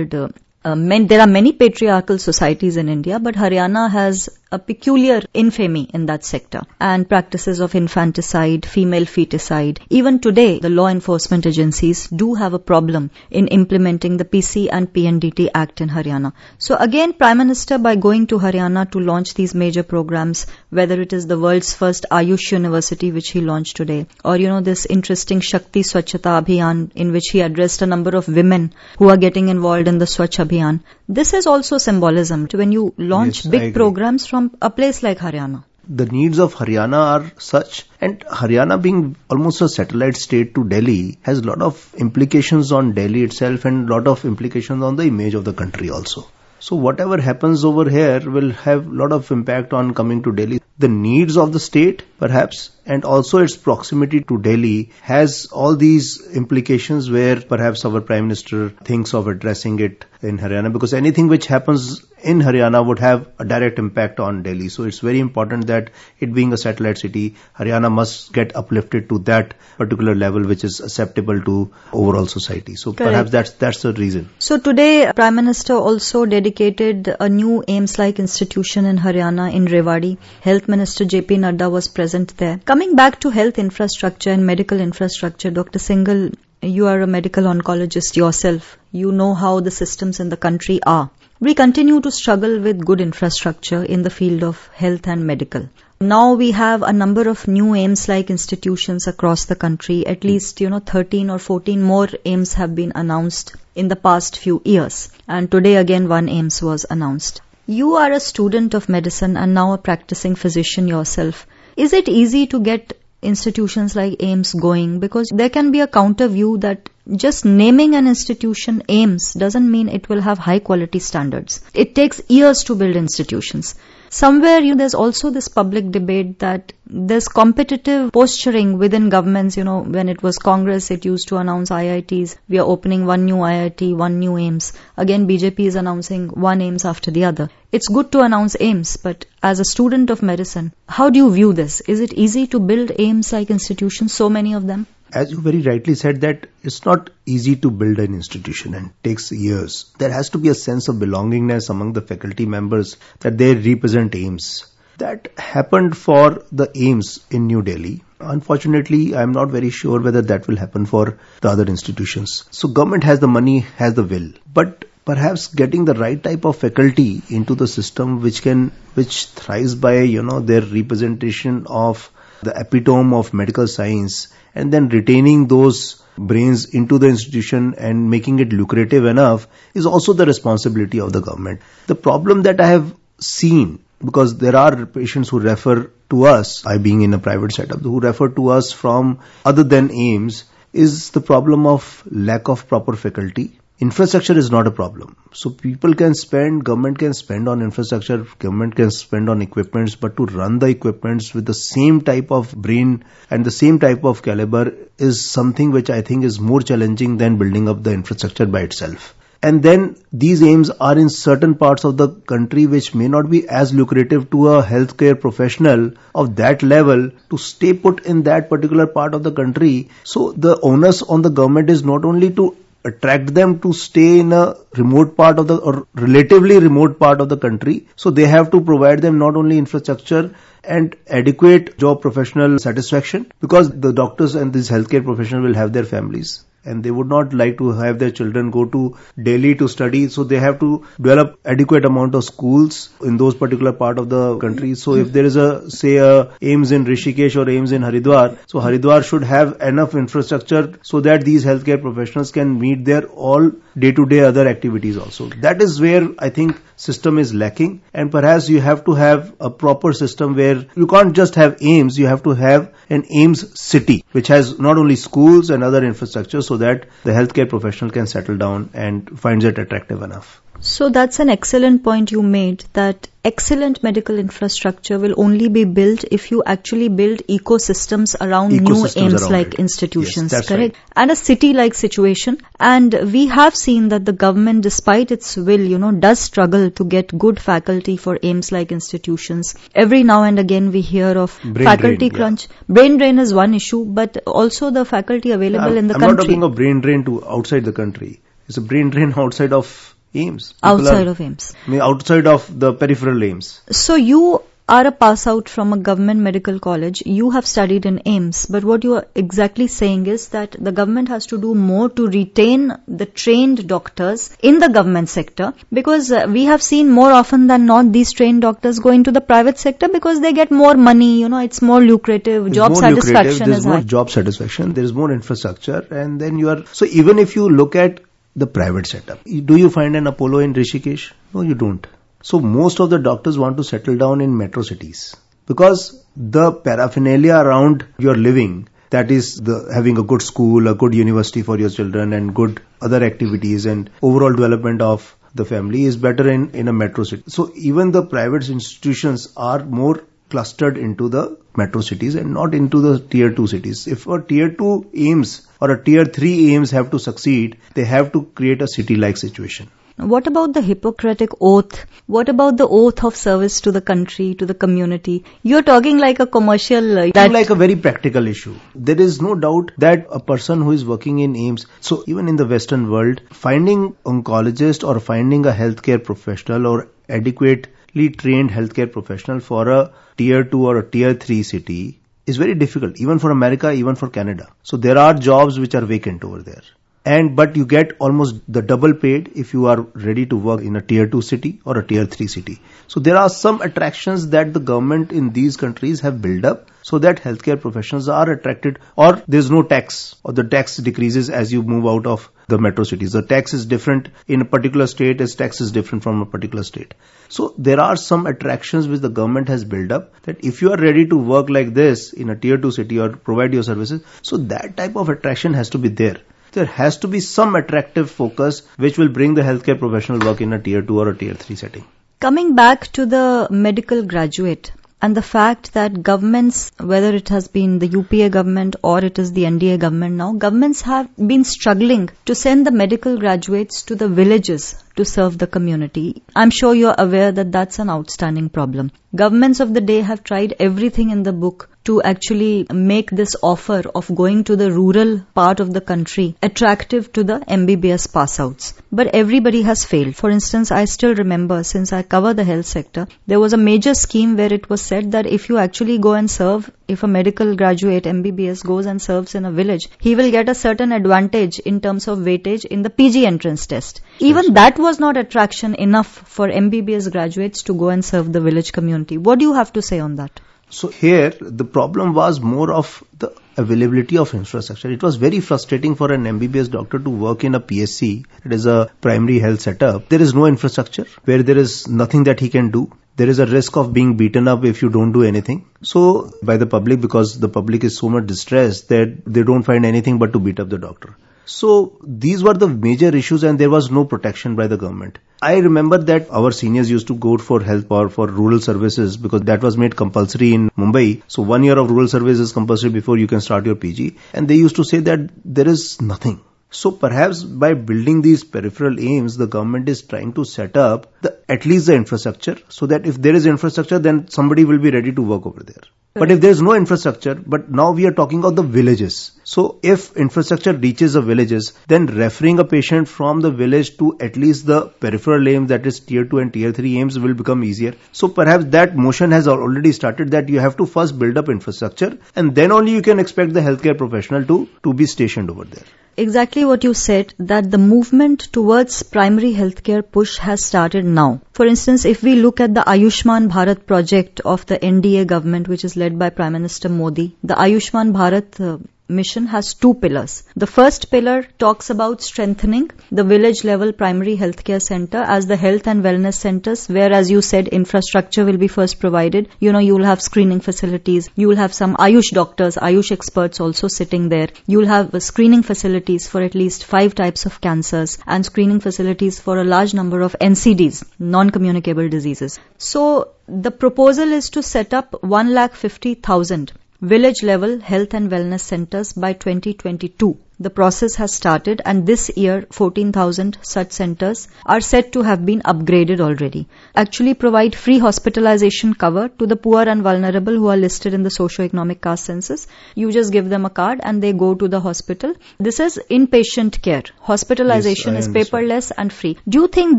uh, 0.00 0.28
uh, 0.64 0.76
there 1.06 1.20
are 1.20 1.26
many 1.26 1.52
patriarchal 1.52 2.18
societies 2.18 2.76
in 2.76 2.88
India, 2.88 3.18
but 3.18 3.34
Haryana 3.34 3.90
has 3.90 4.28
a 4.52 4.58
peculiar 4.58 5.22
infamy 5.32 5.88
in 5.94 6.06
that 6.06 6.24
sector 6.24 6.60
and 6.78 7.08
practices 7.08 7.58
of 7.58 7.74
infanticide, 7.74 8.66
female 8.66 9.06
feticide. 9.06 9.78
Even 9.88 10.20
today, 10.20 10.58
the 10.58 10.68
law 10.68 10.88
enforcement 10.88 11.46
agencies 11.46 12.06
do 12.08 12.34
have 12.34 12.52
a 12.52 12.58
problem 12.58 13.10
in 13.30 13.48
implementing 13.48 14.18
the 14.18 14.26
PC 14.26 14.68
and 14.70 14.92
PNDT 14.92 15.48
Act 15.54 15.80
in 15.80 15.88
Haryana. 15.88 16.32
So 16.58 16.76
again, 16.76 17.14
Prime 17.14 17.38
Minister, 17.38 17.78
by 17.78 17.96
going 17.96 18.26
to 18.26 18.38
Haryana 18.38 18.90
to 18.92 19.00
launch 19.00 19.32
these 19.34 19.54
major 19.54 19.82
programs, 19.82 20.46
whether 20.68 21.00
it 21.00 21.14
is 21.14 21.26
the 21.26 21.38
world's 21.38 21.72
first 21.72 22.04
Ayush 22.10 22.52
University, 22.52 23.10
which 23.10 23.30
he 23.30 23.40
launched 23.40 23.76
today, 23.76 24.06
or 24.22 24.36
you 24.36 24.48
know, 24.48 24.60
this 24.60 24.84
interesting 24.86 25.40
Shakti 25.40 25.82
Swachhata 25.82 26.42
Abhiyan, 26.42 26.92
in 26.94 27.12
which 27.12 27.30
he 27.32 27.40
addressed 27.40 27.80
a 27.80 27.86
number 27.86 28.14
of 28.16 28.28
women 28.28 28.74
who 28.98 29.08
are 29.08 29.16
getting 29.16 29.48
involved 29.48 29.88
in 29.88 29.98
the 29.98 30.04
Swachh 30.04 30.44
Abhiyan. 30.44 30.80
This 31.08 31.32
is 31.32 31.46
also 31.46 31.78
symbolism 31.78 32.46
to 32.48 32.58
when 32.58 32.72
you 32.72 32.94
launch 32.98 33.44
Yes, 33.44 33.50
big 33.52 33.74
programs 33.74 34.26
from 34.26 34.41
a 34.60 34.70
place 34.70 35.02
like 35.02 35.18
Haryana. 35.18 35.64
the 35.88 36.06
needs 36.06 36.38
of 36.38 36.54
Haryana 36.54 36.98
are 37.14 37.32
such 37.38 37.86
and 38.00 38.20
Haryana 38.20 38.80
being 38.80 39.16
almost 39.28 39.60
a 39.60 39.68
satellite 39.68 40.16
state 40.16 40.54
to 40.54 40.64
Delhi 40.64 41.18
has 41.22 41.40
a 41.40 41.42
lot 41.42 41.60
of 41.60 41.94
implications 41.98 42.70
on 42.72 42.92
Delhi 42.92 43.24
itself 43.24 43.64
and 43.64 43.88
lot 43.88 44.06
of 44.06 44.24
implications 44.24 44.82
on 44.82 44.96
the 44.96 45.04
image 45.04 45.34
of 45.34 45.44
the 45.44 45.52
country 45.52 45.90
also. 45.90 46.28
So 46.60 46.76
whatever 46.76 47.20
happens 47.20 47.64
over 47.64 47.90
here 47.90 48.20
will 48.20 48.52
have 48.52 48.86
lot 48.86 49.12
of 49.12 49.30
impact 49.32 49.72
on 49.72 49.94
coming 49.94 50.22
to 50.22 50.32
Delhi. 50.32 50.60
The 50.78 50.88
needs 50.88 51.36
of 51.36 51.52
the 51.52 51.58
state 51.58 52.04
perhaps 52.18 52.70
and 52.86 53.04
also 53.04 53.38
its 53.38 53.56
proximity 53.56 54.20
to 54.22 54.38
Delhi 54.38 54.90
has 55.02 55.46
all 55.46 55.76
these 55.76 56.26
implications 56.34 57.10
where 57.10 57.40
perhaps 57.40 57.84
our 57.84 58.00
Prime 58.00 58.24
Minister 58.24 58.70
thinks 58.70 59.14
of 59.14 59.28
addressing 59.28 59.78
it 59.80 60.04
in 60.20 60.38
Haryana 60.38 60.72
because 60.72 60.94
anything 60.94 61.28
which 61.28 61.46
happens 61.46 62.04
in 62.22 62.40
Haryana 62.40 62.84
would 62.86 63.00
have 63.00 63.28
a 63.38 63.44
direct 63.44 63.78
impact 63.78 64.20
on 64.20 64.42
Delhi. 64.42 64.68
So 64.68 64.84
it's 64.84 65.00
very 65.00 65.18
important 65.18 65.66
that 65.66 65.90
it 66.20 66.32
being 66.32 66.52
a 66.52 66.56
satellite 66.56 66.98
city, 66.98 67.34
Haryana 67.58 67.90
must 67.90 68.32
get 68.32 68.54
uplifted 68.54 69.08
to 69.08 69.18
that 69.20 69.54
particular 69.76 70.14
level 70.14 70.44
which 70.44 70.64
is 70.64 70.80
acceptable 70.80 71.40
to 71.42 71.72
overall 71.92 72.26
society. 72.26 72.76
So 72.76 72.92
Correct. 72.92 73.10
perhaps 73.10 73.30
that's 73.30 73.50
that's 73.52 73.82
the 73.82 73.92
reason. 73.92 74.30
So 74.38 74.58
today, 74.58 75.10
Prime 75.14 75.34
Minister 75.34 75.74
also 75.74 76.24
dedicated 76.24 77.14
a 77.18 77.28
new 77.28 77.64
AIIMS-like 77.66 78.18
institution 78.18 78.84
in 78.84 78.98
Haryana 78.98 79.52
in 79.52 79.66
Rewari. 79.66 80.18
Health 80.40 80.68
Minister 80.68 81.04
JP 81.04 81.38
Nadda 81.44 81.70
was 81.70 81.88
present 81.88 82.36
there. 82.36 82.58
Coming 82.72 82.96
back 82.96 83.20
to 83.20 83.28
health 83.28 83.58
infrastructure 83.58 84.30
and 84.30 84.46
medical 84.46 84.80
infrastructure, 84.80 85.50
Dr. 85.50 85.78
Singhal 85.78 86.34
you 86.62 86.86
are 86.86 87.02
a 87.02 87.06
medical 87.06 87.44
oncologist 87.44 88.16
yourself. 88.16 88.78
You 88.90 89.12
know 89.12 89.34
how 89.34 89.60
the 89.60 89.70
systems 89.70 90.20
in 90.20 90.30
the 90.30 90.38
country 90.38 90.80
are. 90.86 91.10
We 91.38 91.52
continue 91.52 92.00
to 92.00 92.10
struggle 92.10 92.60
with 92.60 92.86
good 92.86 93.02
infrastructure 93.02 93.82
in 93.84 94.00
the 94.00 94.08
field 94.08 94.42
of 94.42 94.70
health 94.72 95.06
and 95.06 95.26
medical. 95.26 95.68
Now 96.00 96.32
we 96.32 96.52
have 96.52 96.82
a 96.82 96.94
number 96.94 97.28
of 97.28 97.46
new 97.46 97.72
AIIMS 97.72 98.08
like 98.08 98.30
institutions 98.30 99.06
across 99.06 99.44
the 99.44 99.54
country. 99.66 100.06
At 100.06 100.24
least, 100.24 100.62
you 100.62 100.70
know, 100.70 100.78
13 100.78 101.28
or 101.28 101.38
14 101.38 101.82
more 101.82 102.06
AIIMS 102.06 102.54
have 102.54 102.74
been 102.74 102.92
announced 102.94 103.54
in 103.74 103.88
the 103.88 103.96
past 103.96 104.38
few 104.38 104.62
years. 104.64 105.10
And 105.28 105.50
today 105.50 105.76
again 105.76 106.08
one 106.08 106.28
AIIMS 106.28 106.62
was 106.62 106.86
announced. 106.88 107.42
You 107.66 107.96
are 107.96 108.12
a 108.12 108.18
student 108.18 108.72
of 108.72 108.88
medicine 108.88 109.36
and 109.36 109.52
now 109.52 109.74
a 109.74 109.78
practicing 109.78 110.36
physician 110.36 110.88
yourself. 110.88 111.46
Is 111.76 111.92
it 111.92 112.08
easy 112.08 112.46
to 112.48 112.60
get 112.60 112.92
institutions 113.22 113.96
like 113.96 114.18
AIIMS 114.18 114.60
going? 114.60 114.98
Because 115.00 115.30
there 115.34 115.50
can 115.50 115.70
be 115.70 115.80
a 115.80 115.86
counter 115.86 116.28
view 116.28 116.58
that 116.58 116.88
just 117.16 117.44
naming 117.44 117.94
an 117.94 118.06
institution 118.06 118.82
AIIMS 118.88 119.38
doesn't 119.38 119.70
mean 119.70 119.88
it 119.88 120.08
will 120.08 120.20
have 120.20 120.38
high 120.38 120.60
quality 120.60 120.98
standards. 120.98 121.60
It 121.74 121.94
takes 121.94 122.20
years 122.28 122.64
to 122.64 122.74
build 122.74 122.96
institutions 122.96 123.74
somewhere 124.12 124.58
you 124.60 124.74
know, 124.74 124.78
there's 124.78 124.94
also 124.94 125.30
this 125.30 125.48
public 125.48 125.90
debate 125.90 126.38
that 126.40 126.72
there's 126.86 127.28
competitive 127.28 128.12
posturing 128.12 128.76
within 128.76 129.08
governments. 129.08 129.56
You 129.56 129.64
know, 129.64 129.80
when 129.80 130.10
it 130.10 130.22
was 130.22 130.36
Congress, 130.36 130.90
it 130.90 131.06
used 131.06 131.28
to 131.28 131.38
announce 131.38 131.70
IITs. 131.70 132.36
We 132.48 132.58
are 132.58 132.66
opening 132.66 133.06
one 133.06 133.24
new 133.24 133.36
IIT, 133.36 133.96
one 133.96 134.18
new 134.18 134.32
AIIMS. 134.32 134.72
Again, 134.98 135.26
BJP 135.26 135.60
is 135.60 135.76
announcing 135.76 136.28
one 136.28 136.60
AIIMS 136.60 136.84
after 136.84 137.10
the 137.10 137.24
other. 137.24 137.48
It's 137.72 137.88
good 137.88 138.12
to 138.12 138.20
announce 138.20 138.54
AIIMS, 138.56 139.02
but 139.02 139.24
as 139.42 139.60
a 139.60 139.64
student 139.64 140.10
of 140.10 140.22
medicine, 140.22 140.74
how 140.86 141.08
do 141.08 141.18
you 141.18 141.32
view 141.32 141.54
this? 141.54 141.80
Is 141.80 142.00
it 142.00 142.12
easy 142.12 142.46
to 142.48 142.60
build 142.60 142.90
AIIMS 142.90 143.32
like 143.32 143.50
institutions, 143.50 144.12
so 144.12 144.28
many 144.28 144.52
of 144.52 144.66
them? 144.66 144.86
As 145.14 145.30
you 145.30 145.42
very 145.42 145.60
rightly 145.60 145.94
said 145.94 146.22
that 146.22 146.46
it's 146.62 146.86
not 146.86 147.10
easy 147.26 147.54
to 147.56 147.70
build 147.70 147.98
an 147.98 148.14
institution 148.14 148.74
and 148.74 148.92
takes 149.04 149.30
years. 149.30 149.92
There 149.98 150.10
has 150.10 150.30
to 150.30 150.38
be 150.38 150.48
a 150.48 150.54
sense 150.54 150.88
of 150.88 150.96
belongingness 150.96 151.68
among 151.68 151.92
the 151.92 152.00
faculty 152.00 152.46
members 152.46 152.96
that 153.20 153.36
they 153.36 153.54
represent 153.54 154.12
AIIMS 154.12 154.64
That 154.96 155.28
happened 155.36 155.98
for 155.98 156.42
the 156.50 156.68
AIIMS 156.68 157.30
in 157.30 157.46
New 157.46 157.60
Delhi. 157.60 158.02
Unfortunately, 158.20 159.14
I'm 159.14 159.32
not 159.32 159.50
very 159.50 159.68
sure 159.68 160.00
whether 160.00 160.22
that 160.22 160.48
will 160.48 160.56
happen 160.56 160.86
for 160.86 161.18
the 161.42 161.50
other 161.50 161.64
institutions. 161.64 162.44
So 162.50 162.68
government 162.68 163.04
has 163.04 163.20
the 163.20 163.28
money, 163.28 163.60
has 163.76 163.92
the 163.92 164.04
will. 164.04 164.32
But 164.54 164.86
perhaps 165.04 165.48
getting 165.48 165.84
the 165.84 165.94
right 165.94 166.22
type 166.22 166.46
of 166.46 166.56
faculty 166.56 167.20
into 167.28 167.54
the 167.54 167.66
system 167.66 168.22
which 168.22 168.40
can, 168.40 168.72
which 168.94 169.26
thrives 169.26 169.74
by, 169.74 170.00
you 170.00 170.22
know, 170.22 170.40
their 170.40 170.62
representation 170.62 171.66
of 171.66 172.10
the 172.42 172.58
epitome 172.58 173.14
of 173.14 173.32
medical 173.32 173.66
science 173.66 174.32
and 174.54 174.72
then 174.72 174.88
retaining 174.88 175.46
those 175.46 176.02
brains 176.18 176.66
into 176.74 176.98
the 176.98 177.08
institution 177.08 177.74
and 177.78 178.10
making 178.10 178.38
it 178.38 178.52
lucrative 178.52 179.04
enough 179.04 179.46
is 179.74 179.86
also 179.86 180.12
the 180.12 180.26
responsibility 180.26 181.00
of 181.00 181.12
the 181.12 181.20
government. 181.20 181.60
The 181.86 181.94
problem 181.94 182.42
that 182.42 182.60
I 182.60 182.66
have 182.66 182.94
seen 183.18 183.78
because 184.04 184.36
there 184.38 184.56
are 184.56 184.84
patients 184.84 185.28
who 185.28 185.38
refer 185.38 185.90
to 186.10 186.24
us, 186.24 186.66
I 186.66 186.78
being 186.78 187.02
in 187.02 187.14
a 187.14 187.18
private 187.18 187.52
setup, 187.52 187.80
who 187.80 188.00
refer 188.00 188.28
to 188.30 188.48
us 188.48 188.72
from 188.72 189.20
other 189.44 189.62
than 189.62 189.88
AIIMS 189.88 190.44
is 190.72 191.10
the 191.10 191.20
problem 191.20 191.66
of 191.66 192.02
lack 192.10 192.48
of 192.48 192.66
proper 192.66 192.96
faculty 192.96 193.58
infrastructure 193.82 194.38
is 194.38 194.48
not 194.54 194.68
a 194.68 194.70
problem. 194.70 195.16
So 195.32 195.50
people 195.50 195.94
can 195.94 196.14
spend, 196.14 196.64
government 196.64 196.98
can 196.98 197.14
spend 197.14 197.48
on 197.48 197.62
infrastructure, 197.62 198.18
government 198.38 198.76
can 198.76 198.92
spend 198.92 199.28
on 199.28 199.42
equipments, 199.42 199.96
but 199.96 200.16
to 200.18 200.26
run 200.26 200.60
the 200.60 200.66
equipments 200.66 201.34
with 201.34 201.46
the 201.46 201.54
same 201.54 202.00
type 202.00 202.30
of 202.30 202.54
brain 202.54 203.04
and 203.28 203.44
the 203.44 203.50
same 203.50 203.80
type 203.80 204.04
of 204.04 204.22
caliber 204.22 204.72
is 204.98 205.28
something 205.28 205.72
which 205.72 205.90
I 205.90 206.02
think 206.02 206.24
is 206.24 206.38
more 206.38 206.60
challenging 206.60 207.16
than 207.16 207.38
building 207.38 207.68
up 207.68 207.82
the 207.82 207.92
infrastructure 207.92 208.46
by 208.46 208.60
itself. 208.60 209.14
And 209.44 209.60
then 209.60 209.96
these 210.12 210.40
AIIMS 210.40 210.70
are 210.78 210.96
in 210.96 211.08
certain 211.08 211.56
parts 211.56 211.84
of 211.84 211.96
the 211.96 212.08
country 212.32 212.66
which 212.66 212.94
may 212.94 213.08
not 213.08 213.28
be 213.28 213.48
as 213.48 213.74
lucrative 213.74 214.30
to 214.30 214.48
a 214.50 214.62
healthcare 214.62 215.20
professional 215.20 215.90
of 216.14 216.36
that 216.36 216.62
level 216.62 217.10
to 217.30 217.38
stay 217.38 217.72
put 217.72 218.06
in 218.06 218.22
that 218.28 218.48
particular 218.48 218.86
part 218.86 219.14
of 219.14 219.24
the 219.24 219.32
country. 219.32 219.88
So 220.04 220.30
the 220.30 220.60
onus 220.60 221.02
on 221.02 221.22
the 221.22 221.30
government 221.30 221.70
is 221.70 221.82
not 221.82 222.04
only 222.04 222.30
to 222.34 222.56
attract 222.84 223.34
them 223.34 223.58
to 223.60 223.72
stay 223.72 224.20
in 224.20 224.32
a 224.32 224.56
remote 224.76 225.16
part 225.16 225.38
of 225.38 225.48
the 225.48 225.56
or 225.56 225.86
relatively 225.94 226.58
remote 226.58 226.98
part 226.98 227.20
of 227.20 227.28
the 227.28 227.36
country. 227.36 227.86
So 227.96 228.10
they 228.10 228.26
have 228.26 228.50
to 228.52 228.60
provide 228.60 229.02
them 229.02 229.18
not 229.18 229.36
only 229.36 229.58
infrastructure 229.58 230.34
and 230.64 230.96
adequate 231.08 231.76
job 231.78 232.00
professional 232.00 232.58
satisfaction 232.58 233.30
because 233.40 233.70
the 233.70 233.92
doctors 233.92 234.34
and 234.34 234.52
these 234.52 234.70
healthcare 234.70 235.04
professionals 235.04 235.44
will 235.44 235.54
have 235.54 235.72
their 235.72 235.84
families 235.84 236.44
and 236.64 236.82
they 236.84 236.90
would 236.90 237.08
not 237.08 237.32
like 237.32 237.58
to 237.58 237.72
have 237.72 237.98
their 237.98 238.10
children 238.10 238.50
go 238.50 238.64
to 238.64 238.96
Delhi 239.22 239.54
to 239.56 239.68
study. 239.68 240.08
So 240.08 240.24
they 240.24 240.38
have 240.38 240.60
to 240.60 240.84
develop 241.00 241.38
adequate 241.44 241.84
amount 241.84 242.14
of 242.14 242.24
schools 242.24 242.90
in 243.02 243.16
those 243.16 243.34
particular 243.34 243.72
part 243.72 243.98
of 243.98 244.08
the 244.08 244.38
country. 244.38 244.74
So 244.74 244.94
if 244.94 245.12
there 245.12 245.24
is 245.24 245.36
a, 245.36 245.70
say, 245.70 245.96
a 245.96 246.24
AIIMS 246.40 246.72
in 246.72 246.84
Rishikesh 246.84 247.36
or 247.36 247.46
AIIMS 247.46 247.72
in 247.72 247.82
Haridwar, 247.82 248.38
so 248.46 248.60
Haridwar 248.60 249.04
should 249.04 249.24
have 249.24 249.60
enough 249.60 249.94
infrastructure 249.94 250.74
so 250.82 251.00
that 251.00 251.24
these 251.24 251.44
healthcare 251.44 251.80
professionals 251.80 252.32
can 252.32 252.58
meet 252.58 252.84
their 252.84 253.06
all 253.06 253.50
day-to-day 253.78 254.20
other 254.20 254.46
activities 254.46 254.96
also. 254.96 255.28
That 255.40 255.62
is 255.62 255.80
where 255.80 256.08
I 256.18 256.30
think 256.30 256.60
system 256.76 257.18
is 257.18 257.32
lacking 257.32 257.80
and 257.94 258.10
perhaps 258.10 258.48
you 258.48 258.60
have 258.60 258.84
to 258.84 258.92
have 258.94 259.34
a 259.40 259.50
proper 259.50 259.92
system 259.92 260.34
where 260.34 260.66
you 260.74 260.86
can't 260.86 261.14
just 261.14 261.36
have 261.36 261.56
AIIMS, 261.58 261.98
you 261.98 262.06
have 262.06 262.22
to 262.24 262.30
have 262.30 262.74
an 262.90 263.02
AIIMS 263.02 263.56
city 263.56 264.04
which 264.12 264.28
has 264.28 264.58
not 264.58 264.78
only 264.78 264.96
schools 264.96 265.50
and 265.50 265.62
other 265.62 265.84
infrastructure 265.84 266.42
so 266.42 266.51
that 266.58 266.86
the 267.04 267.12
healthcare 267.12 267.48
professional 267.48 267.90
can 267.90 268.06
settle 268.06 268.36
down 268.36 268.70
and 268.74 269.18
finds 269.18 269.44
it 269.44 269.58
attractive 269.58 270.02
enough. 270.02 270.41
So 270.60 270.90
that's 270.90 271.18
an 271.18 271.28
excellent 271.28 271.82
point 271.82 272.12
you 272.12 272.22
made 272.22 272.64
that 272.72 273.08
excellent 273.24 273.82
medical 273.82 274.18
infrastructure 274.18 274.98
will 274.98 275.14
only 275.16 275.48
be 275.48 275.64
built 275.64 276.04
if 276.10 276.30
you 276.30 276.42
actually 276.44 276.88
build 276.88 277.18
ecosystems 277.28 278.14
around 278.20 278.52
ecosystems 278.52 278.94
new 278.94 279.18
AIIMS 279.18 279.30
like 279.30 279.54
it. 279.54 279.60
institutions, 279.60 280.32
yes, 280.32 280.48
correct? 280.48 280.76
Right. 280.76 280.84
And 280.94 281.10
a 281.10 281.16
city 281.16 281.52
like 281.52 281.74
situation. 281.74 282.38
And 282.60 282.94
we 283.12 283.26
have 283.26 283.56
seen 283.56 283.88
that 283.88 284.04
the 284.04 284.12
government, 284.12 284.62
despite 284.62 285.10
its 285.10 285.36
will, 285.36 285.60
you 285.60 285.78
know, 285.78 285.92
does 285.92 286.18
struggle 286.18 286.70
to 286.70 286.84
get 286.84 287.16
good 287.18 287.40
faculty 287.40 287.96
for 287.96 288.18
AIIMS 288.18 288.52
like 288.52 288.72
institutions. 288.72 289.54
Every 289.74 290.02
now 290.02 290.22
and 290.24 290.38
again 290.38 290.70
we 290.72 290.80
hear 290.80 291.18
of 291.18 291.38
brain 291.44 291.64
faculty 291.64 292.08
drain, 292.08 292.10
crunch. 292.10 292.48
Yeah. 292.48 292.74
Brain 292.74 292.98
drain 292.98 293.18
is 293.18 293.34
one 293.34 293.54
issue, 293.54 293.84
but 293.84 294.18
also 294.26 294.70
the 294.70 294.84
faculty 294.84 295.32
available 295.32 295.76
in 295.76 295.88
the 295.88 295.94
I'm 295.94 296.00
country. 296.00 296.08
I'm 296.08 296.16
not 296.16 296.22
talking 296.22 296.42
of 296.44 296.54
brain 296.54 296.80
drain 296.80 297.04
to 297.04 297.24
outside 297.26 297.64
the 297.64 297.72
country. 297.72 298.20
It's 298.48 298.56
a 298.58 298.60
brain 298.60 298.90
drain 298.90 299.14
outside 299.16 299.52
of 299.52 299.91
AIIMS. 300.14 300.54
People 300.54 300.68
outside 300.68 301.06
are, 301.06 301.10
of 301.10 301.18
AIIMS 301.18 301.54
outside 301.80 302.26
of 302.26 302.58
the 302.58 302.72
peripheral 302.74 303.16
AIIMS. 303.16 303.60
So 303.70 303.94
you 303.94 304.42
are 304.68 304.86
a 304.86 304.92
pass 304.92 305.26
out 305.26 305.48
from 305.48 305.72
a 305.72 305.76
government 305.76 306.20
medical 306.20 306.58
college. 306.58 307.02
You 307.04 307.30
have 307.30 307.46
studied 307.46 307.84
in 307.84 307.98
AIIMS 307.98 308.50
but 308.50 308.64
what 308.64 308.84
you 308.84 308.94
are 308.94 309.06
exactly 309.14 309.66
saying 309.66 310.06
is 310.06 310.28
that 310.28 310.54
the 310.58 310.72
government 310.72 311.08
has 311.08 311.26
to 311.26 311.40
do 311.40 311.54
more 311.54 311.88
to 311.90 312.06
retain 312.06 312.72
the 312.86 313.06
trained 313.06 313.66
doctors 313.66 314.36
in 314.40 314.60
the 314.60 314.68
government 314.68 315.08
sector 315.08 315.52
because 315.72 316.12
uh, 316.12 316.26
we 316.28 316.44
have 316.44 316.62
seen 316.62 316.88
more 316.90 317.10
often 317.10 317.48
than 317.48 317.66
not 317.66 317.90
these 317.92 318.12
trained 318.12 318.42
doctors 318.42 318.78
go 318.78 318.90
into 318.90 319.10
the 319.10 319.20
private 319.20 319.58
sector 319.58 319.88
because 319.88 320.20
they 320.20 320.32
get 320.32 320.50
more 320.50 320.74
money, 320.74 321.20
you 321.20 321.28
know, 321.28 321.38
it's 321.38 321.60
more 321.60 321.80
lucrative, 321.80 322.52
job 322.52 322.72
more 322.72 322.80
satisfaction 322.80 323.32
lucrative, 323.32 323.46
there's 323.46 323.58
is 323.58 323.66
more 323.66 323.76
high. 323.76 323.82
job 323.82 324.10
satisfaction, 324.10 324.72
there 324.74 324.84
is 324.84 324.92
more 324.92 325.10
infrastructure 325.10 325.86
and 325.90 326.20
then 326.20 326.38
you 326.38 326.50
are, 326.50 326.64
so 326.72 326.84
even 326.84 327.18
if 327.18 327.36
you 327.36 327.48
look 327.48 327.74
at 327.74 328.00
the 328.34 328.46
private 328.46 328.86
setup. 328.86 329.22
Do 329.24 329.56
you 329.56 329.70
find 329.70 329.96
an 329.96 330.06
Apollo 330.06 330.38
in 330.40 330.54
Rishikesh? 330.54 331.12
No, 331.34 331.42
you 331.42 331.54
don't. 331.54 331.86
So 332.22 332.40
most 332.40 332.80
of 332.80 332.90
the 332.90 332.98
doctors 332.98 333.38
want 333.38 333.56
to 333.56 333.64
settle 333.64 333.96
down 333.96 334.20
in 334.20 334.36
metro 334.36 334.62
cities 334.62 335.16
because 335.46 336.04
the 336.16 336.52
paraphernalia 336.52 337.34
around 337.36 337.84
your 337.98 338.14
living 338.14 338.68
that 338.90 339.10
is 339.10 339.36
the 339.40 339.70
having 339.74 339.98
a 339.98 340.02
good 340.02 340.22
school, 340.22 340.68
a 340.68 340.74
good 340.74 340.94
university 340.94 341.42
for 341.42 341.58
your 341.58 341.70
children 341.70 342.12
and 342.12 342.34
good 342.34 342.60
other 342.80 343.02
activities 343.02 343.64
and 343.64 343.90
overall 344.02 344.32
development 344.32 344.82
of 344.82 345.16
the 345.34 345.46
family 345.46 345.84
is 345.84 345.96
better 345.96 346.28
in, 346.30 346.50
in 346.50 346.68
a 346.68 346.72
metro 346.72 347.04
city. 347.04 347.22
So 347.26 347.50
even 347.56 347.90
the 347.90 348.04
private 348.04 348.48
institutions 348.50 349.32
are 349.36 349.64
more 349.64 350.04
clustered 350.32 350.78
into 350.78 351.08
the 351.08 351.24
metro 351.56 351.82
cities 351.90 352.14
and 352.14 352.32
not 352.32 352.54
into 352.54 352.80
the 352.80 352.98
tier 352.98 353.30
2 353.42 353.46
cities. 353.52 353.86
If 353.86 354.06
a 354.06 354.20
tier 354.32 354.48
2 354.48 354.72
AIIMS 354.94 355.46
or 355.60 355.70
a 355.72 355.84
tier 355.84 356.04
3 356.04 356.32
AIIMS 356.48 356.72
have 356.72 356.90
to 356.96 356.98
succeed, 356.98 357.56
they 357.74 357.84
have 357.84 358.12
to 358.12 358.22
create 358.40 358.62
a 358.62 358.68
city 358.74 358.96
like 358.96 359.16
situation. 359.16 359.70
What 360.12 360.26
about 360.26 360.54
the 360.54 360.62
Hippocratic 360.62 361.34
oath? 361.40 361.84
What 362.06 362.30
about 362.30 362.56
the 362.56 362.66
oath 362.66 363.04
of 363.04 363.14
service 363.14 363.60
to 363.66 363.72
the 363.72 363.82
country, 363.82 364.34
to 364.36 364.46
the 364.46 364.54
community? 364.54 365.24
You're 365.42 365.62
talking 365.62 365.98
like 365.98 366.18
a 366.18 366.26
commercial. 366.26 366.98
Uh, 366.98 367.10
that 367.14 367.30
like 367.30 367.50
a 367.50 367.54
very 367.54 367.76
practical 367.76 368.26
issue. 368.26 368.54
There 368.74 369.00
is 369.08 369.20
no 369.20 369.34
doubt 369.34 369.72
that 369.84 370.06
a 370.10 370.18
person 370.18 370.62
who 370.62 370.72
is 370.72 370.86
working 370.86 371.18
in 371.18 371.34
AIIMS, 371.34 371.66
so 371.80 372.02
even 372.06 372.32
in 372.32 372.36
the 372.36 372.46
Western 372.46 372.90
world, 372.90 373.20
finding 373.44 373.94
oncologist 374.06 374.88
or 374.88 374.98
finding 374.98 375.44
a 375.44 375.52
healthcare 375.52 376.02
professional 376.02 376.66
or 376.66 376.88
adequately 377.20 377.70
trained 377.94 378.50
healthcare 378.50 378.90
professional 378.90 379.40
for 379.40 379.68
a 379.68 379.92
tier 380.16 380.44
2 380.44 380.66
or 380.66 380.78
a 380.78 380.90
tier 380.90 381.14
3 381.14 381.42
city 381.42 382.00
is 382.26 382.36
very 382.36 382.54
difficult, 382.54 383.00
even 383.00 383.18
for 383.18 383.30
America, 383.30 383.72
even 383.72 383.94
for 383.94 384.08
Canada. 384.08 384.48
So 384.62 384.76
there 384.76 384.98
are 384.98 385.14
jobs 385.14 385.58
which 385.58 385.74
are 385.74 385.82
vacant 385.82 386.24
over 386.24 386.42
there 386.42 386.62
and 387.04 387.34
but 387.34 387.56
you 387.56 387.66
get 387.66 387.92
almost 387.98 388.40
the 388.48 388.62
double 388.62 388.94
paid 388.94 389.32
if 389.34 389.52
you 389.52 389.66
are 389.66 389.80
ready 389.94 390.24
to 390.26 390.36
work 390.36 390.60
in 390.60 390.76
a 390.76 390.82
tier 390.82 391.06
2 391.06 391.22
city 391.22 391.60
or 391.64 391.78
a 391.78 391.86
tier 391.86 392.06
3 392.06 392.26
city. 392.28 392.60
So 392.86 393.00
there 393.00 393.16
are 393.16 393.28
some 393.28 393.60
attractions 393.60 394.28
that 394.28 394.52
the 394.52 394.60
government 394.60 395.10
in 395.10 395.32
these 395.32 395.56
countries 395.56 396.00
have 396.00 396.22
built 396.22 396.44
up 396.44 396.68
so 396.82 396.98
that 396.98 397.22
healthcare 397.22 397.60
professionals 397.60 398.08
are 398.08 398.30
attracted 398.30 398.78
or 398.96 399.22
there's 399.26 399.50
no 399.50 399.62
tax 399.62 400.16
or 400.22 400.32
the 400.32 400.44
tax 400.44 400.76
decreases 400.76 401.30
as 401.30 401.52
you 401.52 401.62
move 401.62 401.86
out 401.86 402.06
of 402.06 402.30
the 402.48 402.58
metro 402.58 402.84
cities. 402.84 403.12
The 403.12 403.22
tax 403.22 403.54
is 403.54 403.66
different 403.66 404.08
in 404.28 404.40
a 404.40 404.44
particular 404.44 404.86
state 404.86 405.20
as 405.20 405.34
tax 405.34 405.60
is 405.60 405.72
different 405.72 406.02
from 406.04 406.20
a 406.20 406.26
particular 406.26 406.62
state. 406.64 406.94
So 407.28 407.54
there 407.56 407.80
are 407.80 407.96
some 407.96 408.26
attractions 408.26 408.86
which 408.86 409.00
the 409.00 409.08
government 409.08 409.48
has 409.48 409.64
built 409.64 409.90
up 409.90 410.12
that 410.22 410.44
if 410.44 410.60
you 410.60 410.72
are 410.72 410.76
ready 410.76 411.06
to 411.06 411.16
work 411.16 411.48
like 411.48 411.72
this 411.74 412.12
in 412.12 412.30
a 412.30 412.36
tier 412.36 412.58
2 412.58 412.70
city 412.70 412.98
or 413.00 413.10
provide 413.10 413.54
your 413.54 413.62
services 413.62 414.02
so 414.22 414.36
that 414.36 414.76
type 414.76 414.96
of 414.96 415.08
attraction 415.08 415.54
has 415.54 415.70
to 415.70 415.78
be 415.78 415.88
there 415.88 416.18
there 416.52 416.66
has 416.66 416.98
to 416.98 417.08
be 417.08 417.20
some 417.20 417.54
attractive 417.56 418.10
focus 418.10 418.62
which 418.76 418.98
will 418.98 419.08
bring 419.08 419.34
the 419.34 419.42
healthcare 419.42 419.78
professional 419.78 420.20
work 420.20 420.40
in 420.40 420.52
a 420.52 420.58
tier 420.58 420.82
2 420.82 421.00
or 421.00 421.08
a 421.08 421.16
tier 421.16 421.34
3 421.34 421.56
setting. 421.56 421.84
Coming 422.20 422.54
back 422.54 422.86
to 422.92 423.06
the 423.06 423.48
medical 423.50 424.02
graduate 424.02 424.72
and 425.02 425.16
the 425.16 425.22
fact 425.22 425.72
that 425.74 426.02
governments, 426.04 426.70
whether 426.78 427.12
it 427.12 427.28
has 427.30 427.48
been 427.48 427.80
the 427.80 427.88
UPA 427.88 428.28
government 428.28 428.76
or 428.84 429.04
it 429.04 429.18
is 429.18 429.32
the 429.32 429.42
NDA 429.42 429.80
government 429.80 430.14
now, 430.14 430.32
governments 430.32 430.82
have 430.82 431.08
been 431.16 431.42
struggling 431.42 432.08
to 432.26 432.36
send 432.36 432.64
the 432.64 432.70
medical 432.70 433.18
graduates 433.18 433.82
to 433.82 433.96
the 433.96 434.08
villages 434.08 434.76
to 434.94 435.04
serve 435.04 435.38
the 435.38 435.48
community. 435.48 436.22
I'm 436.36 436.50
sure 436.50 436.72
you're 436.72 436.94
aware 436.96 437.32
that 437.32 437.50
that's 437.50 437.80
an 437.80 437.90
outstanding 437.90 438.48
problem. 438.48 438.92
Governments 439.16 439.58
of 439.58 439.74
the 439.74 439.80
day 439.80 440.00
have 440.02 440.22
tried 440.22 440.54
everything 440.60 441.10
in 441.10 441.24
the 441.24 441.32
book 441.32 441.68
to 441.84 442.00
actually 442.02 442.66
make 442.72 443.10
this 443.10 443.34
offer 443.42 443.82
of 443.94 444.14
going 444.14 444.44
to 444.44 444.54
the 444.56 444.70
rural 444.70 445.20
part 445.34 445.58
of 445.58 445.72
the 445.72 445.80
country 445.80 446.36
attractive 446.42 447.12
to 447.12 447.24
the 447.24 447.38
MBBS 447.40 448.12
passouts. 448.12 448.74
But 448.92 449.08
everybody 449.08 449.62
has 449.62 449.84
failed. 449.84 450.14
For 450.14 450.30
instance, 450.30 450.70
I 450.70 450.84
still 450.84 451.14
remember 451.14 451.64
since 451.64 451.92
I 451.92 452.02
cover 452.02 452.34
the 452.34 452.44
health 452.44 452.66
sector, 452.66 453.08
there 453.26 453.40
was 453.40 453.52
a 453.52 453.56
major 453.56 453.94
scheme 453.94 454.36
where 454.36 454.52
it 454.52 454.70
was 454.70 454.80
said 454.80 455.12
that 455.12 455.26
if 455.26 455.48
you 455.48 455.58
actually 455.58 455.98
go 455.98 456.12
and 456.12 456.30
serve, 456.30 456.70
if 456.86 457.02
a 457.02 457.08
medical 457.08 457.56
graduate 457.56 458.04
MBBS 458.04 458.64
goes 458.64 458.86
and 458.86 459.02
serves 459.02 459.34
in 459.34 459.44
a 459.44 459.50
village, 459.50 459.88
he 459.98 460.14
will 460.14 460.30
get 460.30 460.48
a 460.48 460.54
certain 460.54 460.92
advantage 460.92 461.58
in 461.58 461.80
terms 461.80 462.06
of 462.06 462.18
weightage 462.18 462.64
in 462.64 462.82
the 462.82 462.90
PG 462.90 463.26
entrance 463.26 463.66
test. 463.66 464.02
Even 464.20 464.54
that 464.54 464.78
was 464.78 465.00
not 465.00 465.16
attraction 465.16 465.74
enough 465.74 466.06
for 466.06 466.48
MBBS 466.48 467.10
graduates 467.10 467.62
to 467.64 467.74
go 467.74 467.88
and 467.88 468.04
serve 468.04 468.32
the 468.32 468.40
village 468.40 468.72
community. 468.72 469.18
What 469.18 469.38
do 469.38 469.46
you 469.46 469.54
have 469.54 469.72
to 469.72 469.82
say 469.82 469.98
on 469.98 470.16
that? 470.16 470.40
So 470.72 470.88
here 470.88 471.30
the 471.38 471.66
problem 471.66 472.14
was 472.14 472.40
more 472.40 472.72
of 472.72 473.04
the 473.18 473.30
availability 473.58 474.16
of 474.16 474.32
infrastructure. 474.32 474.90
It 474.90 475.02
was 475.02 475.16
very 475.16 475.40
frustrating 475.40 475.96
for 475.96 476.10
an 476.10 476.24
MBBS 476.24 476.70
doctor 476.70 476.98
to 476.98 477.10
work 477.10 477.44
in 477.44 477.54
a 477.54 477.60
PSC. 477.60 478.24
It 478.46 478.52
is 478.54 478.64
a 478.64 478.90
primary 479.02 479.38
health 479.38 479.60
setup. 479.60 480.08
There 480.08 480.22
is 480.22 480.32
no 480.32 480.46
infrastructure 480.46 481.06
where 481.26 481.42
there 481.42 481.58
is 481.58 481.88
nothing 481.88 482.24
that 482.24 482.40
he 482.40 482.48
can 482.48 482.70
do. 482.70 482.90
There 483.16 483.28
is 483.28 483.38
a 483.38 483.44
risk 483.44 483.76
of 483.76 483.92
being 483.92 484.16
beaten 484.16 484.48
up 484.48 484.64
if 484.64 484.80
you 484.80 484.88
don't 484.88 485.12
do 485.12 485.22
anything. 485.24 485.66
So 485.82 486.32
by 486.42 486.56
the 486.56 486.66
public 486.66 487.02
because 487.02 487.38
the 487.38 487.50
public 487.50 487.84
is 487.84 487.98
so 487.98 488.08
much 488.08 488.26
distressed 488.26 488.88
that 488.88 489.26
they 489.26 489.42
don't 489.42 489.64
find 489.64 489.84
anything 489.84 490.18
but 490.18 490.32
to 490.32 490.38
beat 490.38 490.58
up 490.58 490.70
the 490.70 490.78
doctor. 490.78 491.14
So 491.44 491.98
these 492.02 492.42
were 492.42 492.54
the 492.54 492.68
major 492.68 493.14
issues 493.16 493.42
and 493.42 493.58
there 493.58 493.70
was 493.70 493.90
no 493.90 494.04
protection 494.04 494.54
by 494.56 494.66
the 494.68 494.76
government. 494.76 495.18
I 495.40 495.58
remember 495.58 495.98
that 495.98 496.30
our 496.30 496.52
seniors 496.52 496.88
used 496.88 497.08
to 497.08 497.14
go 497.16 497.36
for 497.36 497.60
help 497.60 497.90
or 497.90 498.08
for 498.08 498.28
rural 498.28 498.60
services 498.60 499.16
because 499.16 499.42
that 499.42 499.60
was 499.60 499.76
made 499.76 499.96
compulsory 499.96 500.54
in 500.54 500.70
Mumbai. 500.70 501.22
So 501.26 501.42
one 501.42 501.64
year 501.64 501.78
of 501.78 501.90
rural 501.90 502.06
service 502.06 502.38
is 502.38 502.52
compulsory 502.52 502.90
before 502.90 503.18
you 503.18 503.26
can 503.26 503.40
start 503.40 503.66
your 503.66 503.74
PG. 503.74 504.16
And 504.32 504.46
they 504.46 504.54
used 504.54 504.76
to 504.76 504.84
say 504.84 505.00
that 505.00 505.30
there 505.44 505.66
is 505.66 506.00
nothing. 506.00 506.40
So 506.70 506.90
perhaps 506.90 507.42
by 507.42 507.74
building 507.74 508.22
these 508.22 508.44
peripheral 508.44 508.96
AIIMS, 508.96 509.36
the 509.36 509.46
government 509.46 509.88
is 509.88 510.00
trying 510.02 510.32
to 510.34 510.44
set 510.44 510.76
up 510.76 511.12
the, 511.20 511.38
at 511.54 511.66
least 511.70 511.86
the 511.86 511.94
infrastructure 511.94 512.56
so 512.68 512.86
that 512.86 513.06
if 513.06 513.16
there 513.20 513.34
is 513.34 513.46
infrastructure, 513.46 513.98
then 513.98 514.28
somebody 514.28 514.64
will 514.64 514.78
be 514.78 514.90
ready 514.90 515.12
to 515.12 515.22
work 515.22 515.46
over 515.46 515.62
there. 515.62 515.84
But 516.14 516.30
if 516.30 516.42
there 516.42 516.50
is 516.50 516.60
no 516.60 516.74
infrastructure, 516.74 517.34
but 517.34 517.70
now 517.70 517.92
we 517.92 518.06
are 518.06 518.12
talking 518.12 518.40
about 518.40 518.56
the 518.56 518.62
villages. 518.62 519.32
So 519.44 519.78
if 519.82 520.14
infrastructure 520.14 520.74
reaches 520.74 521.14
the 521.14 521.22
villages, 521.22 521.72
then 521.88 522.04
referring 522.04 522.58
a 522.58 522.66
patient 522.66 523.08
from 523.08 523.40
the 523.40 523.50
village 523.50 523.96
to 523.96 524.18
at 524.20 524.36
least 524.36 524.66
the 524.66 524.88
peripheral 525.04 525.40
AIIMS 525.40 525.68
that 525.68 525.86
is 525.86 526.00
tier 526.00 526.26
2 526.26 526.38
and 526.38 526.52
tier 526.52 526.72
3 526.72 526.94
AIIMS 526.96 527.18
will 527.22 527.34
become 527.34 527.64
easier. 527.64 527.94
So 528.12 528.28
perhaps 528.28 528.66
that 528.76 528.94
motion 528.94 529.30
has 529.30 529.48
already 529.48 529.92
started 529.92 530.32
that 530.32 530.50
you 530.50 530.60
have 530.60 530.76
to 530.78 530.86
first 530.86 531.18
build 531.18 531.38
up 531.38 531.48
infrastructure 531.48 532.18
and 532.36 532.54
then 532.54 532.72
only 532.72 532.92
you 532.92 533.02
can 533.02 533.18
expect 533.18 533.54
the 533.54 533.60
healthcare 533.60 533.96
professional 533.96 534.44
to, 534.44 534.68
to 534.84 534.92
be 534.92 535.06
stationed 535.06 535.50
over 535.50 535.64
there 535.64 535.84
exactly 536.16 536.64
what 536.64 536.84
you 536.84 536.92
said 536.92 537.32
that 537.38 537.70
the 537.70 537.78
movement 537.78 538.40
towards 538.52 539.02
primary 539.02 539.54
healthcare 539.54 540.02
push 540.16 540.36
has 540.38 540.64
started 540.64 541.04
now. 541.04 541.40
For 541.52 541.66
instance, 541.66 542.04
if 542.04 542.22
we 542.22 542.34
look 542.36 542.60
at 542.60 542.74
the 542.74 542.80
Ayushman 542.80 543.48
Bharat 543.50 543.86
project 543.86 544.40
of 544.40 544.64
the 544.66 544.78
NDA 544.78 545.26
government, 545.26 545.68
which 545.68 545.84
is 545.84 545.96
led 545.96 546.18
by 546.18 546.30
Prime 546.30 546.52
Minister 546.52 546.88
Modi, 546.88 547.36
the 547.42 547.54
Ayushman 547.54 548.12
Bharat 548.12 548.60
uh, 548.60 548.78
mission 549.12 549.46
has 549.46 549.74
two 549.74 549.94
pillars. 549.94 550.42
The 550.56 550.66
first 550.66 551.10
pillar 551.10 551.46
talks 551.58 551.90
about 551.90 552.22
strengthening 552.22 552.90
the 553.10 553.24
village 553.24 553.62
level 553.64 553.92
primary 553.92 554.36
healthcare 554.36 554.80
center 554.82 555.18
as 555.18 555.46
the 555.46 555.56
health 555.56 555.86
and 555.86 556.02
wellness 556.02 556.34
centers 556.34 556.88
where 556.88 557.12
as 557.12 557.30
you 557.30 557.42
said 557.42 557.68
infrastructure 557.68 558.44
will 558.44 558.56
be 558.56 558.68
first 558.68 558.98
provided. 559.00 559.48
You 559.60 559.72
know 559.72 559.78
you 559.78 559.96
will 559.96 560.04
have 560.04 560.22
screening 560.22 560.60
facilities, 560.60 561.30
you 561.36 561.48
will 561.48 561.56
have 561.56 561.74
some 561.74 561.96
Ayush 561.96 562.30
doctors, 562.32 562.76
Ayush 562.76 563.12
experts 563.12 563.60
also 563.60 563.88
sitting 563.88 564.28
there. 564.28 564.48
You 564.66 564.78
will 564.78 564.86
have 564.86 565.14
uh, 565.14 565.20
screening 565.20 565.62
facilities 565.62 566.26
for 566.26 566.42
at 566.42 566.54
least 566.54 566.84
5 566.84 567.14
types 567.14 567.46
of 567.46 567.60
cancers 567.60 568.18
and 568.26 568.44
screening 568.44 568.80
facilities 568.80 569.40
for 569.40 569.58
a 569.58 569.64
large 569.64 569.94
number 569.94 570.20
of 570.22 570.36
NCDs, 570.40 571.04
non-communicable 571.18 572.08
diseases. 572.08 572.58
So 572.78 573.32
the 573.46 573.70
proposal 573.70 574.32
is 574.32 574.50
to 574.50 574.62
set 574.62 574.94
up 574.94 575.12
1,50,000 575.12 576.70
village 577.10 577.42
level 577.42 577.80
health 577.80 578.14
and 578.14 578.30
wellness 578.30 578.60
centers 578.60 579.12
by 579.12 579.32
2022 579.32 580.38
the 580.62 580.70
process 580.70 581.14
has 581.16 581.34
started 581.34 581.82
and 581.84 582.06
this 582.06 582.30
year 582.36 582.66
14,000 582.70 583.58
such 583.62 583.92
centers 583.92 584.48
are 584.64 584.80
said 584.80 585.12
to 585.12 585.22
have 585.22 585.44
been 585.44 585.60
upgraded 585.62 586.20
already. 586.20 586.68
Actually 586.94 587.34
provide 587.34 587.74
free 587.74 587.98
hospitalization 587.98 588.94
cover 588.94 589.28
to 589.28 589.46
the 589.46 589.56
poor 589.56 589.82
and 589.82 590.02
vulnerable 590.02 590.52
who 590.52 590.68
are 590.68 590.76
listed 590.76 591.14
in 591.14 591.22
the 591.22 591.30
socio-economic 591.30 592.00
caste 592.00 592.24
census. 592.24 592.66
You 592.94 593.10
just 593.12 593.32
give 593.32 593.48
them 593.48 593.64
a 593.64 593.70
card 593.70 594.00
and 594.02 594.22
they 594.22 594.32
go 594.32 594.54
to 594.54 594.68
the 594.68 594.80
hospital. 594.80 595.34
This 595.58 595.80
is 595.80 596.00
inpatient 596.10 596.80
care. 596.82 597.02
Hospitalization 597.20 598.14
yes, 598.14 598.26
is 598.26 598.34
paperless 598.34 598.92
and 598.96 599.12
free. 599.12 599.36
Do 599.48 599.60
you 599.62 599.68
think 599.68 599.98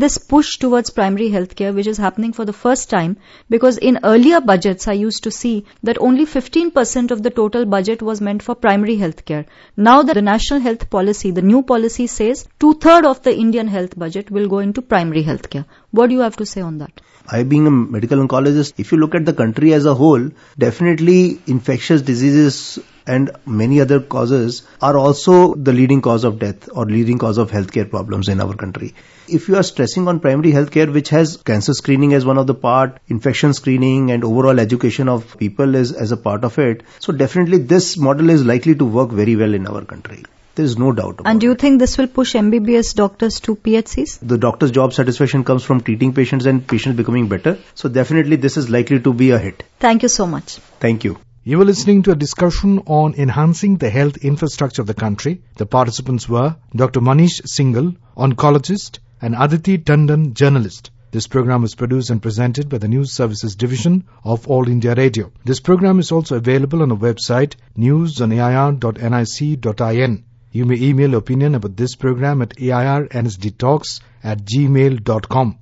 this 0.00 0.18
push 0.18 0.56
towards 0.58 0.90
primary 0.90 1.28
health 1.30 1.56
care 1.56 1.72
which 1.72 1.86
is 1.86 1.98
happening 1.98 2.32
for 2.32 2.44
the 2.44 2.52
first 2.52 2.90
time 2.90 3.16
because 3.50 3.78
in 3.78 4.00
earlier 4.04 4.40
budgets 4.40 4.88
I 4.88 4.92
used 4.92 5.24
to 5.24 5.30
see 5.30 5.64
that 5.82 5.98
only 6.00 6.26
15% 6.26 7.10
of 7.10 7.22
the 7.22 7.30
total 7.30 7.64
budget 7.66 8.02
was 8.02 8.20
meant 8.20 8.42
for 8.42 8.54
primary 8.54 8.96
health 8.96 9.24
care. 9.24 9.46
Now 9.76 10.02
the 10.02 10.20
national 10.22 10.53
national 10.54 10.72
health 10.72 10.90
policy, 10.90 11.30
the 11.32 11.42
new 11.42 11.62
policy 11.62 12.06
says 12.06 12.46
two 12.60 12.74
third 12.74 13.04
of 13.04 13.22
the 13.22 13.34
Indian 13.34 13.66
health 13.66 13.98
budget 13.98 14.30
will 14.30 14.48
go 14.48 14.60
into 14.60 14.82
primary 14.82 15.22
health 15.22 15.50
care. 15.50 15.64
What 15.90 16.08
do 16.08 16.14
you 16.14 16.20
have 16.20 16.36
to 16.36 16.46
say 16.46 16.60
on 16.60 16.78
that? 16.78 17.00
I 17.26 17.42
being 17.42 17.66
a 17.66 17.70
medical 17.70 18.18
oncologist, 18.18 18.74
if 18.78 18.92
you 18.92 18.98
look 18.98 19.14
at 19.14 19.24
the 19.24 19.32
country 19.32 19.72
as 19.72 19.86
a 19.86 19.94
whole, 19.94 20.30
definitely 20.58 21.40
infectious 21.46 22.02
diseases 22.02 22.78
and 23.06 23.30
many 23.46 23.80
other 23.80 24.00
causes 24.00 24.62
are 24.80 24.96
also 24.96 25.54
the 25.54 25.72
leading 25.72 26.02
cause 26.02 26.24
of 26.24 26.38
death 26.38 26.68
or 26.72 26.86
leading 26.86 27.18
cause 27.18 27.38
of 27.38 27.50
healthcare 27.50 27.88
problems 27.88 28.28
in 28.28 28.40
our 28.40 28.54
country. 28.54 28.94
If 29.26 29.48
you 29.48 29.56
are 29.56 29.62
stressing 29.62 30.06
on 30.06 30.20
primary 30.20 30.52
healthcare, 30.52 30.92
which 30.92 31.08
has 31.08 31.36
cancer 31.38 31.72
screening 31.72 32.12
as 32.12 32.24
one 32.24 32.38
of 32.38 32.46
the 32.46 32.54
part, 32.54 33.00
infection 33.08 33.54
screening 33.54 34.10
and 34.10 34.22
overall 34.22 34.60
education 34.60 35.08
of 35.08 35.36
people 35.38 35.74
is 35.74 35.92
as 35.92 36.12
a 36.12 36.16
part 36.16 36.44
of 36.44 36.58
it, 36.58 36.84
so 37.00 37.12
definitely 37.12 37.58
this 37.58 37.96
model 37.96 38.30
is 38.30 38.44
likely 38.44 38.74
to 38.76 38.84
work 38.84 39.10
very 39.10 39.36
well 39.36 39.54
in 39.54 39.66
our 39.66 39.84
country. 39.84 40.22
There 40.54 40.64
is 40.64 40.78
no 40.78 40.92
doubt 40.92 41.20
about 41.20 41.26
it. 41.26 41.30
And 41.30 41.40
do 41.40 41.48
you 41.48 41.54
think 41.54 41.80
this 41.80 41.98
will 41.98 42.06
push 42.06 42.34
MBBS 42.34 42.94
doctors 42.94 43.40
to 43.40 43.56
PHCs? 43.56 44.20
The 44.22 44.38
doctor's 44.38 44.70
job 44.70 44.92
satisfaction 44.92 45.42
comes 45.42 45.64
from 45.64 45.80
treating 45.80 46.12
patients 46.12 46.46
and 46.46 46.66
patients 46.66 46.96
becoming 46.96 47.28
better. 47.28 47.58
So 47.74 47.88
definitely 47.88 48.36
this 48.36 48.56
is 48.56 48.70
likely 48.70 49.00
to 49.00 49.12
be 49.12 49.30
a 49.30 49.38
hit. 49.38 49.64
Thank 49.80 50.02
you 50.02 50.08
so 50.08 50.26
much. 50.26 50.56
Thank 50.78 51.02
you. 51.02 51.18
You 51.42 51.58
were 51.58 51.64
listening 51.64 52.04
to 52.04 52.12
a 52.12 52.16
discussion 52.16 52.84
on 52.86 53.14
enhancing 53.14 53.76
the 53.76 53.90
health 53.90 54.18
infrastructure 54.18 54.80
of 54.80 54.86
the 54.86 54.94
country. 54.94 55.42
The 55.56 55.66
participants 55.66 56.28
were 56.28 56.56
Dr. 56.74 57.00
Manish 57.00 57.42
Singhal, 57.42 57.96
oncologist, 58.16 59.00
and 59.20 59.34
Aditi 59.36 59.78
Tandon, 59.78 60.34
journalist. 60.34 60.90
This 61.10 61.26
program 61.26 61.62
was 61.62 61.74
produced 61.74 62.10
and 62.10 62.22
presented 62.22 62.68
by 62.68 62.78
the 62.78 62.88
News 62.88 63.12
Services 63.12 63.56
Division 63.56 64.04
of 64.24 64.48
All 64.48 64.68
India 64.68 64.94
Radio. 64.94 65.32
This 65.44 65.60
program 65.60 65.98
is 65.98 66.12
also 66.12 66.36
available 66.36 66.82
on 66.82 66.88
the 66.88 66.96
website 66.96 67.54
news.air.nic.in. 67.76 70.24
You 70.56 70.64
may 70.66 70.76
email 70.88 71.16
opinion 71.16 71.56
about 71.56 71.76
this 71.76 71.96
program 71.96 72.40
at 72.40 72.50
airnsdtalks 72.58 74.00
at 74.22 74.44
gmail.com. 74.50 75.48